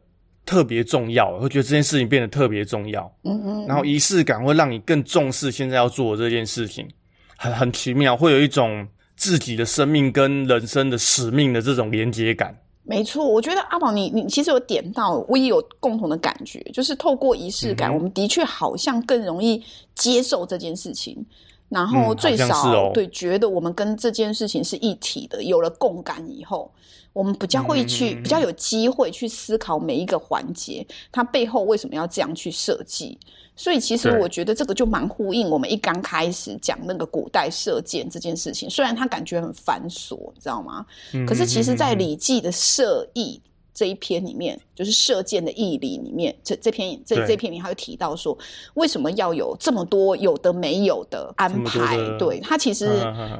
[0.45, 3.11] 特别重要，会觉得这件事情变得特别重要。
[3.23, 3.65] 嗯嗯。
[3.67, 6.87] 然后仪式感会让你更重视现在要做的这件事情，
[7.35, 12.55] 很很奇妙，会有一种自己的生命跟人生的使命的这种连接感。
[12.87, 19.61] 没错，我觉得阿宝，你你其实有点到，我也有共同的感觉，就是透过仪式感，嗯、我们的确好像更容易
[19.93, 21.23] 接受这件事情。
[21.69, 26.71] 然后最少、嗯哦、对觉得我们跟这件事情是一体的，有了共感以后，
[27.11, 33.17] 我们比较会去，嗯、比较有机会去思考每一个环节，它背后为什么要这样去设计。
[33.55, 40.85] 所以其实我觉得这个就蛮呼应我们一刚开始讲那个古代射箭这件事情，虽然它感觉很繁琐，你知道吗？
[41.13, 43.41] 嗯、可是其实，在《礼记》的射义。
[43.77, 48.35] 这一篇里面，就是射箭的义理里面，这这篇这这篇里面，他会提到说，
[48.73, 51.95] 为什么要有这么多有的没有的安排？
[52.17, 52.89] 对，他其实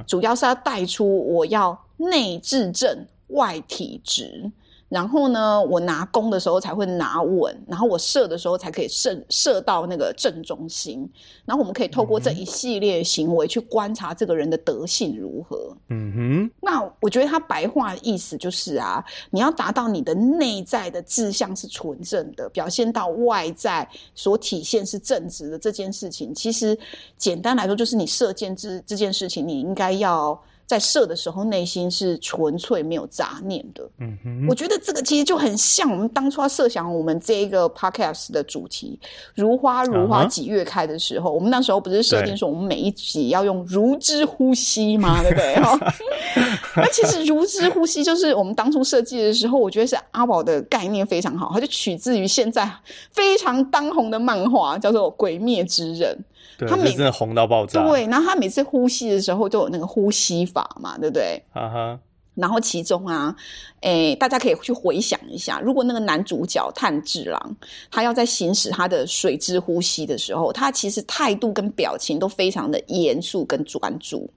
[0.06, 4.52] 主要是要带出我要内置正，外体直。
[4.90, 11.08] 然后呢，我拿弓的时候才会拿稳，然后我射的时候才可以射射到那个正中心。
[11.46, 15.76] 然后我们可以透过这一系列行为去观察这个人的德性如何。
[15.90, 16.52] 嗯哼。
[16.62, 26.78] 那我觉得他白话的意思就是啊，你要达到你的内在的志向是纯正的，表现到外在所体现是正直的这件事情，其实
[27.18, 30.42] 简单来说就是你射箭这这件事情，你应该要。
[30.68, 33.90] 在射的时候，内心是纯粹没有杂念的。
[34.00, 39.00] 嗯哼，我觉得这个其实就很像我们当初要设想我们这一个 podcast 的主题
[39.34, 41.36] “如花如花几月开”的时候，uh -huh.
[41.36, 45.24] 我们那时候不是设定说我们每一集要用“如之呼吸”吗？
[45.24, 45.56] 对不对？
[46.76, 52.70] 那其实“如之呼吸”就是我们当初设计的时候，我觉得是阿宝的概念非常好，它就取自于现在
[53.12, 56.14] 非常当红的漫画，叫做《鬼灭之刃》。
[56.58, 57.84] 对，他每真的红到爆炸。
[57.88, 61.42] 对，然后他每次呼吸的时候都有那个呼吸法嘛，对不对？
[61.54, 62.00] 啊哈。
[62.36, 63.36] 然后其中啊，
[63.82, 67.56] 诶，大家可以去回想一下，如果那个男主角炭治郎
[67.90, 74.30] 他要在行使他的水之呼吸的时候，他其实态度跟表情都非常的严肃跟专注。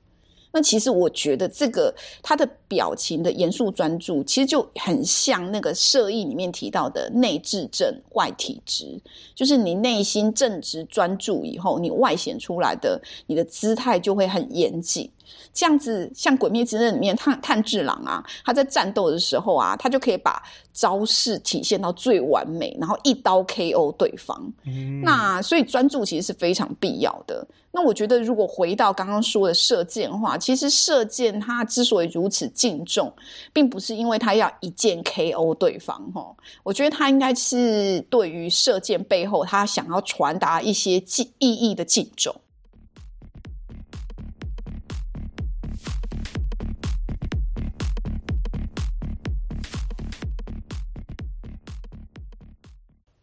[0.53, 9.01] 那其实我觉得这个他的表情的严肃专注，其实就很像那个射义里面提到的内置正，外体直，
[9.35, 15.11] 就是你内心正直专注以后，你外显出来的你的姿态就会很严谨。
[15.53, 24.41] 这样子，像《鬼灭之刃》里面炭炭治郎啊，他在战斗的时候啊，他就可以把招式体现到最完美，然后一刀 KO 对方。
[24.65, 27.47] 嗯、那所以专注其实是非常必要的。
[27.73, 33.13] 那我觉得，如果回到刚刚说的射箭的话，其实射箭它之所以如此敬重，
[33.53, 36.35] 并不是因为他要一箭 KO 对方齁。
[36.65, 40.97] 我觉得他应该是对于射箭背后他想要传达一些
[41.39, 42.35] 意义的敬重。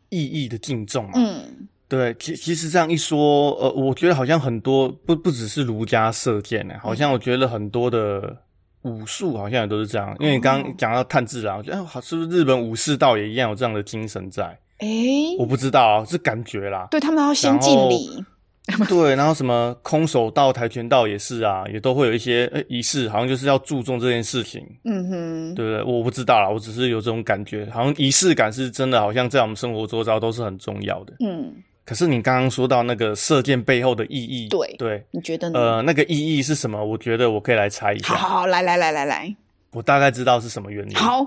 [0.09, 8.35] 意义的敬重嘛，嗯，对，其其实这样一说，呃，我觉得好像很多不不只是儒家射箭呢，好像我觉得很多的
[8.83, 10.13] 武术好像也都是这样。
[10.13, 14.43] 嗯、因为你刚刚讲到炭治郎，我觉得好是不是日本武士道也一样有这样的精神在？
[14.77, 16.87] 哎、欸，我不知道啊，是感觉啦。
[16.91, 18.23] 对，他们要先敬礼。
[18.89, 24.61] 对，然后什么空手道、跆拳道也是啊，也都会有一些呃仪式，好像就是要注重这件事情。
[24.83, 25.83] 嗯哼，对不对？
[25.83, 31.13] 我不知道啦，我只是有这种感觉，好像仪式感是真的，好像在我们生活周遭都是很重要的。
[31.21, 31.53] 嗯，
[31.85, 35.59] 可是你刚刚说到那个射箭背后的意义，对对，你觉得呢？
[35.59, 36.83] 呃，那个意义是什么？
[36.83, 38.15] 我觉得我可以来猜一下。
[38.15, 39.33] 好来来来来来，
[39.71, 40.95] 我大概知道是什么原因。
[40.97, 41.25] 好，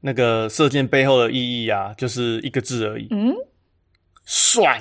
[0.00, 3.08] 那个射箭背后的意义啊，就是一个字而已。
[3.10, 3.34] 嗯，
[4.24, 4.78] 帅。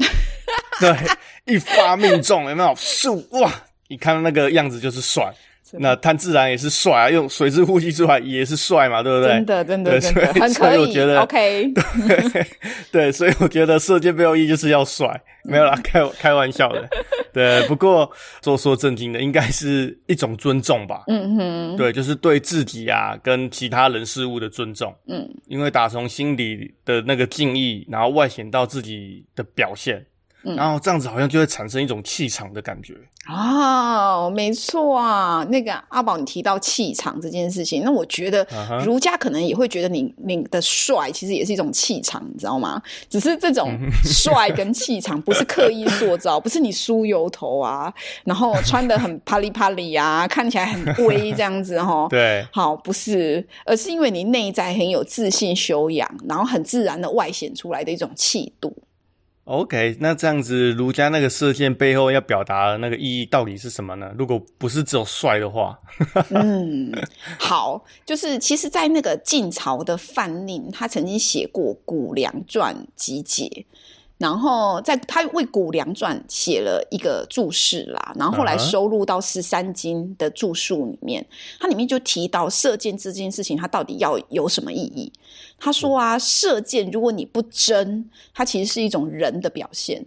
[0.81, 2.69] 对，一发命中，有没有？
[2.75, 3.51] 咻哇！
[3.89, 5.33] 你看到那个样子就是帅。
[5.79, 9.33] 那他自然也是帅啊，用水之呼吸出来也是帅嘛，对不对？
[9.33, 10.53] 真的，真的，真的，很可以。
[10.53, 11.73] 所以我觉得，OK。
[12.07, 12.47] 对，
[12.89, 16.87] 对，所以我觉得射箭背后意义就是要帅，没有啦，开开玩笑的。
[17.33, 18.09] 对，不过
[18.41, 21.03] 说说正经的，应该是一种尊重吧。
[21.07, 21.75] 嗯哼。
[21.75, 24.95] 对，就是对自己啊，跟其他人事物的尊重。
[25.09, 25.29] 嗯。
[25.47, 30.05] 因为打从心底的那个敬意，然后外显到自己的表现。
[30.55, 32.95] 然后这样子好像就会产生一种气场的感觉
[33.27, 35.45] 哦，没错啊。
[35.49, 38.47] 那个阿宝，你提到气场这件事情，那我觉得
[38.86, 42.81] 儒家可能也会觉得你你的帅其实也是一种气场，你知道吗？
[43.10, 52.07] 只是这种帅跟气场不是刻意塑造，不是你梳油头啊，然后穿的很啪里啪里啊，看起来很威这样子哈。
[52.12, 58.73] 对，好，不是，而是因为你内在很有自信修养，然后很自然的外显出来的一种气度。
[59.47, 64.12] OK，那这样子，儒家那个射箭背后要表达的那个意义到底是什么呢？
[64.17, 65.79] 如果不是只有帅的话，
[66.31, 66.91] 嗯，
[67.39, 73.45] 好，就是其实，在那个晋朝的范宁，他曾经写过《谷梁传集解》。
[74.17, 81.23] 然后在他为《谷梁传》写了一个注释啦，然后后来收录到十三经的注述里面，
[81.60, 85.13] 它里面就提到射箭这件事情，它到底要有什么意义？
[85.60, 90.05] 他说啊，射箭如果你不真，它其实是一种人的表现。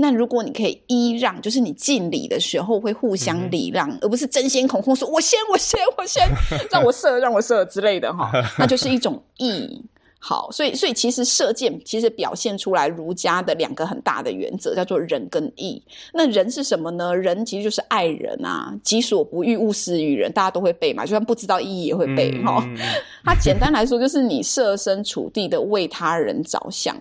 [0.00, 6.28] 那如果你可以依让，就是你敬礼的时候会互相礼让，嗯、而不是争先恐后说“我先，我先，我先，
[6.70, 9.82] 让我射，让我射”之类的哈， 那就是一种义。
[10.20, 15.80] 好，所以所以其实射箭其实表现出来儒家的两个很大的原则，叫做仁跟义。
[16.12, 17.14] 那仁是什么呢？
[17.14, 22.60] 仁其实就是爱人啊，己所不欲，勿施于人，大家都会背嘛，就算不知道意义也会背哈。
[22.66, 22.76] 嗯、
[23.24, 27.00] 它简单来说就是你设身处地的为他人着想。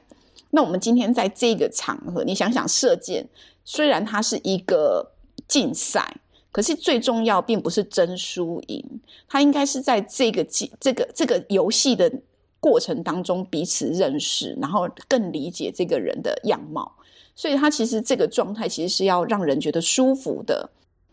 [0.52, 3.28] 那我们今天在这个场合，你想想射箭，
[3.66, 5.04] 虽然它是一个
[5.48, 6.16] 竞赛，
[6.52, 12.12] 可是最重要并不是争输赢，它应该是在这个这这个这个游戏的。
[12.60, 16.92] 过程当中彼此认识，然后更理解这个人的样貌，
[17.36, 20.70] 所以他其实这个状态其实是要让人觉得舒服的。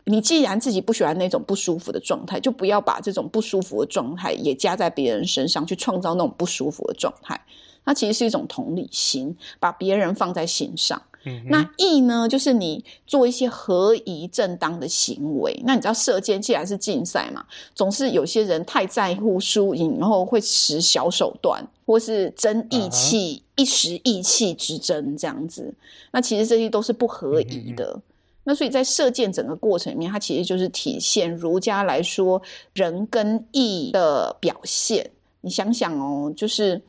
[0.07, 7.39] 你既然自己不喜欢那种不舒服的状态，就不要把这种不舒服的状态也加在别人身上，去创造那种不舒服的状态。
[7.83, 11.01] 它其实是一种同理心，把别人放在心上。
[11.25, 15.59] 嗯、那义呢，就是你做一些合宜正当的行为。
[15.65, 23.61] 那你知道射箭既然是竞赛嘛，总是有些人太在乎输赢，然后会使小手段，或是争义气、uh.
[23.61, 25.73] 一时义气之争这样子。
[26.11, 27.99] 那其实这些都是不合宜的。
[28.43, 32.39] 那所以在射箭整个过程里面，它其实就是体现儒家来说
[32.73, 35.09] 仁跟义的表现。
[35.41, 36.79] 你想想哦，就是。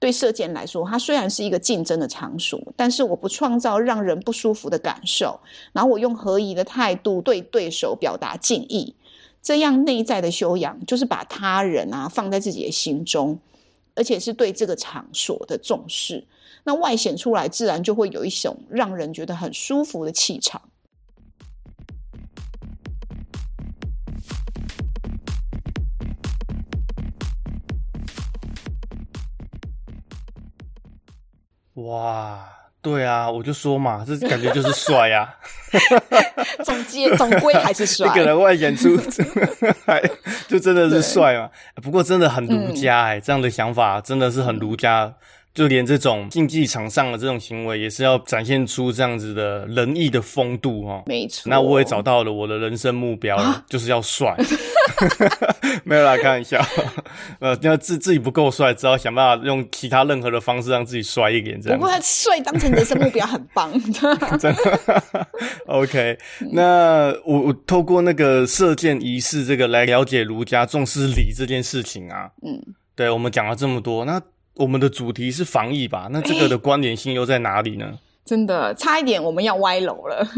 [0.00, 5.38] 对射箭来说，它虽然是一个竞争的场所，但是我不创造让人不舒服的感受，
[5.72, 8.94] 然后我用合宜的态度对对手表达敬意，
[9.42, 13.38] 这样内在的修养就是把他人啊放在自己的心中，
[13.94, 16.26] 而且是对这个场所的重视，
[16.64, 20.62] 那外显出来自然就会有一种让人觉得很舒服的气场。
[31.86, 32.40] 哇，
[32.82, 36.64] 对啊，我就说嘛，这感觉就是帅呀、啊。
[36.64, 38.98] 总结总归还是帅，一个人外显出
[39.86, 40.02] 还
[40.48, 41.48] 就真的是帅嘛。
[41.82, 45.14] 不过真的很儒家哎、这样的想法真的是很儒家。
[45.52, 51.02] 就连这种竞技场上的这种行为，也是要展现出这样子的仁义的风度哈。
[51.06, 51.50] 没错。
[51.50, 54.36] 那我也找到了我的人生目标，啊、就是要帅。
[55.82, 56.64] 没有啦，开玩笑。
[57.40, 61.60] 呃，要自自己不够帅，只好想办法用其他任何的方式让自己帅一点。
[61.60, 61.78] 这样。
[61.78, 63.72] 不过帅当成人生目标很棒。
[64.38, 65.26] 真的。
[65.66, 66.16] OK，
[66.52, 72.30] 那我我透过那个射箭仪式这个来了解儒家重视礼这件事情啊。
[72.42, 72.60] 嗯。
[72.94, 74.20] 对，我们讲了这么多，那。
[74.60, 76.08] 我们的主题是防疫吧？
[76.12, 77.86] 那这个的关联性又在哪里呢？
[77.86, 80.24] 欸、真的差一点，我们要歪楼了。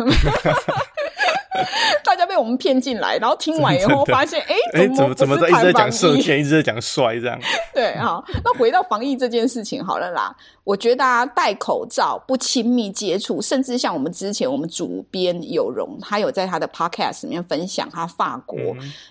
[2.05, 4.57] 大家被我们骗进来，然后听完以后发现，哎，
[4.95, 7.39] 怎么怎么在一直在讲射箭，一直在讲摔这样？
[7.75, 10.35] 对，好，那回到防疫这件事情好了啦。
[10.65, 18.59] 我觉得啊，戴口罩、不亲密接触，甚至像我们之前我们主编有容，他有在他的 podcast 里面分享他法国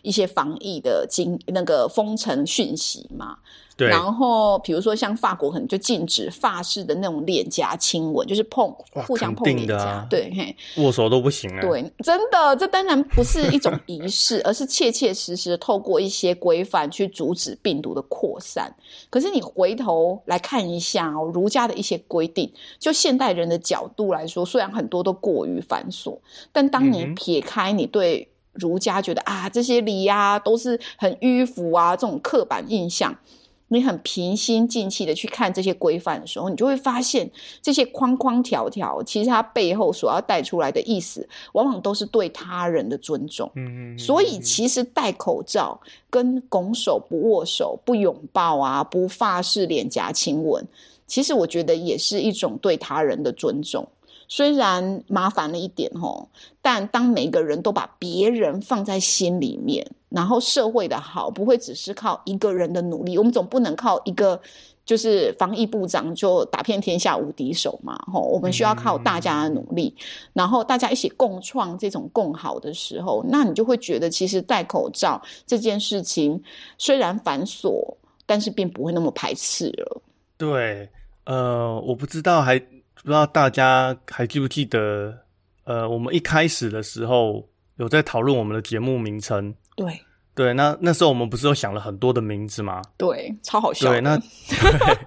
[0.01, 3.37] 一些防疫的经那个封城讯息嘛。
[3.77, 8.71] 对然后，比如说像法国，可能就禁止法式的那种脸颊亲吻，就是碰
[9.07, 11.61] 互相碰脸颊，啊、对，嘿，握手都不行啊。
[11.61, 18.71] 对，真的，这当然不是一种仪式， 而是切切实实透过一些规范去阻止病毒的扩散。
[19.09, 26.15] 可是你回头来看一下哦，儒家的一些规定，就现代人的角度来说，虽然很多都过于繁琐，
[26.51, 33.15] 但当你撇开你对儒家觉得、嗯、啊这些礼啊都是很迂腐啊这种刻板印象。
[33.73, 37.31] 你很平心静气的去看这些规范的时候，你就会发现
[37.61, 43.49] 这些框框条条，其实它背后所要带出来的意思，往往都是对他人的尊重。
[43.55, 43.97] 嗯嗯。
[43.97, 45.79] 所以其实戴口罩、
[46.09, 50.67] 跟拱手不握手、不拥抱啊、不发式脸颊亲吻，
[51.11, 53.85] 其实我觉得也是一种对他人的尊重。
[54.29, 56.29] 虽然麻烦了一点吼，
[56.61, 64.39] 但当每个人都把别人放在心里面，然后社会的好不会只是靠一个人的努力，我们总不能靠一个
[64.85, 69.93] 就是防疫部长就打遍天下无敌手嘛吼，我们需要靠大家的努力，
[70.31, 76.41] 然后大家一起共创这种共好的时候，那你就会觉得其实戴口罩这件事情
[76.77, 77.95] 虽然繁琐，
[78.25, 80.01] 但是并不会那么排斥了。
[80.37, 80.89] 对，
[81.25, 82.61] 呃，我不知道还。
[83.03, 85.17] 不知道大家还记不记得，
[85.63, 87.43] 呃，我们一开始的时候
[87.77, 89.51] 有在讨论我们的节目名称。
[89.75, 89.99] 对
[90.35, 92.79] 对，那那时候我们不是有想了很多的名字吗？
[92.97, 93.89] 对，超好笑。
[93.89, 94.15] 对，那
[94.47, 94.97] 对，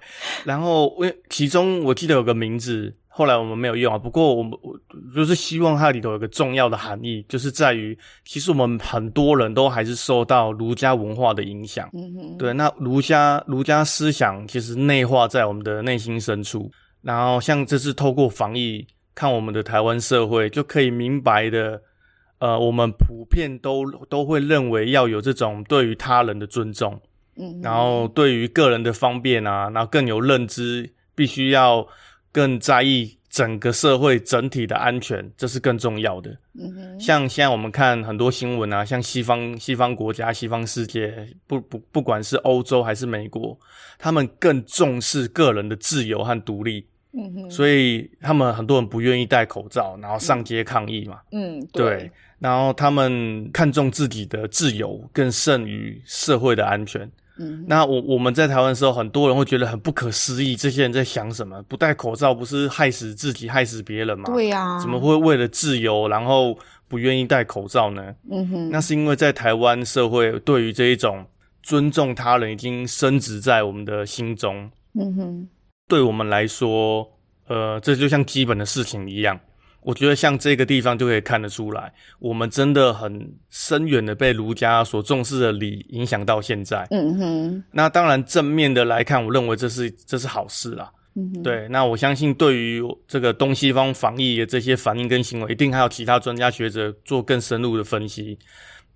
[0.45, 3.99] 然后因为其中我记得有个名字，后来我们没有用啊。
[3.99, 4.77] 不过我们我
[5.15, 11.89] 就是希望它里头有个重要的含义，就是在于其实我们很多人都还是受到儒家文化的影响。
[11.93, 16.71] 嗯哼，对，那儒家儒家思想其实内化在我们的内心深处。
[17.01, 21.79] 然后，像这次透过防疫看我们的台湾社会，就可以明白的，
[22.39, 26.99] 呃，我们普遍都都会认为要有这种对于他人的尊重，
[27.37, 31.87] 嗯，然后对于个人的方便啊，然后更有认知，必须要
[32.35, 33.16] 更在意。
[33.30, 36.30] 整个社会整体的安全，这是更重要的。
[36.57, 41.12] 嗯哼，像现在我们看很多新闻啊，像西方西方国家、西方世界，
[41.49, 43.59] 不不不管是欧洲还是美国，
[43.99, 46.87] 他们更重视个人的自由和独立。
[47.12, 51.18] 嗯哼，所以他们很多人不愿意戴口罩，然后上街抗议嘛。
[51.32, 52.11] 嗯，对，对。
[52.39, 57.11] 然后他们看重自己的自由，更胜于社会的安全。
[57.37, 61.61] 嗯，那我我们在台湾的时候，很多人会觉得很不可思议，这些人在想什么？
[61.64, 64.24] 不戴口罩不是害死自己、害死别人吗？
[64.26, 66.57] 对呀，怎么会为了自由，然后
[66.87, 68.14] 不愿意戴口罩呢？
[68.30, 71.26] 嗯哼，那是因为在台湾社会，对于这一种
[71.62, 74.70] 尊重他人已经深植在我们的心中。
[74.93, 75.49] 嗯哼，
[75.89, 77.05] 对我们来说，
[77.49, 79.39] 呃，这就像基本的事情一样。
[79.85, 86.87] 我觉得像这个地方就可以看得出来，我们真的很深远的被儒家所重视的礼影响到现在。
[86.91, 87.64] 嗯哼。
[87.70, 90.91] 那当然正面的来看，我认为这是这是好事啦。
[91.14, 91.43] 嗯哼。
[91.43, 98.39] 对，那我相信对于这个东西方防疫的这些反应跟行为，一定还有其他专家学者做更深入的分析。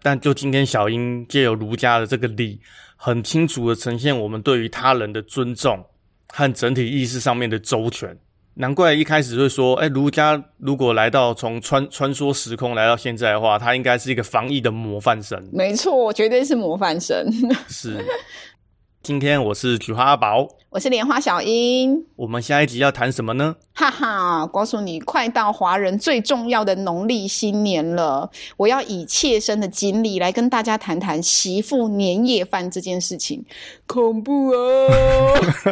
[0.01, 2.59] 但就今天小英借由儒家的这个礼，
[2.97, 5.85] 很清楚的呈现我们对于他人的尊重
[6.29, 8.17] 和整体意识上面的周全。
[8.61, 15.41] 难怪一开始会说，哎，儒家如果来到从穿穿梭时空来到现在的话，他应该是一个防疫的模范生。
[15.53, 17.25] 没错，绝对是模范生。
[17.69, 18.05] 是。
[19.01, 22.05] 今天我是菊花阿宝，我是莲花小英。
[22.17, 23.57] 我们下一集要谈什么呢？
[23.73, 28.29] 哈哈，告诉你，快到华人最重要的农历新年了，
[28.59, 33.43] 我要以切身的经历来跟大家谈谈媳妇年夜饭这件事情。
[33.87, 34.89] 恐怖哦！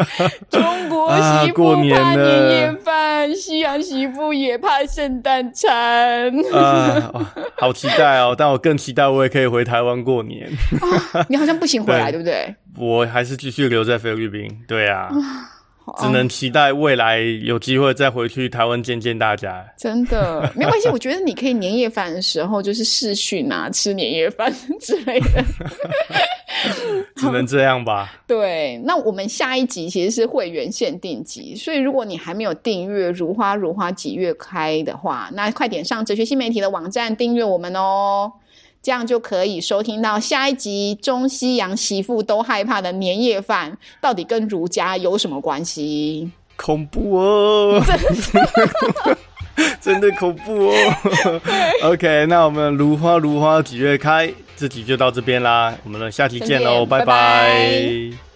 [0.49, 6.33] 中国媳妇怕年夜饭，啊、西洋媳妇也怕圣诞餐。
[6.55, 7.13] 啊，
[7.59, 8.35] 好期待哦！
[8.39, 10.49] 但我更期待我也可以回台湾过年。
[10.81, 12.55] 啊、你好像不行回来， 对，对不对？
[12.77, 15.09] 我还是继续留在菲律宾，对啊，
[15.99, 19.65] 只能期待未来有机会再回去台湾见见大家。
[19.77, 25.45] 真的 没关系，我觉得你可以年夜饭的时候就是视讯啊，吃年夜饭之类的，
[27.17, 28.13] 只能这样吧。
[28.27, 38.33] 对，那我们下一集其实是会员限定集，所以如果你还没有订阅《如花如花几月开》的话，那快点上哲学新媒体的网站订阅我们哦。
[38.87, 46.31] 这样就可以收听到下一集中西洋媳妇都害怕的年夜饭，到底跟儒家有什么关系？
[46.55, 47.83] 恐怖哦！
[49.81, 51.41] 真的 恐怖哦
[51.83, 54.33] ！OK，那我们如花如花几月开？
[54.57, 57.05] 这集就到这边啦，我们下期见喽，拜拜。
[57.05, 58.36] 拜拜。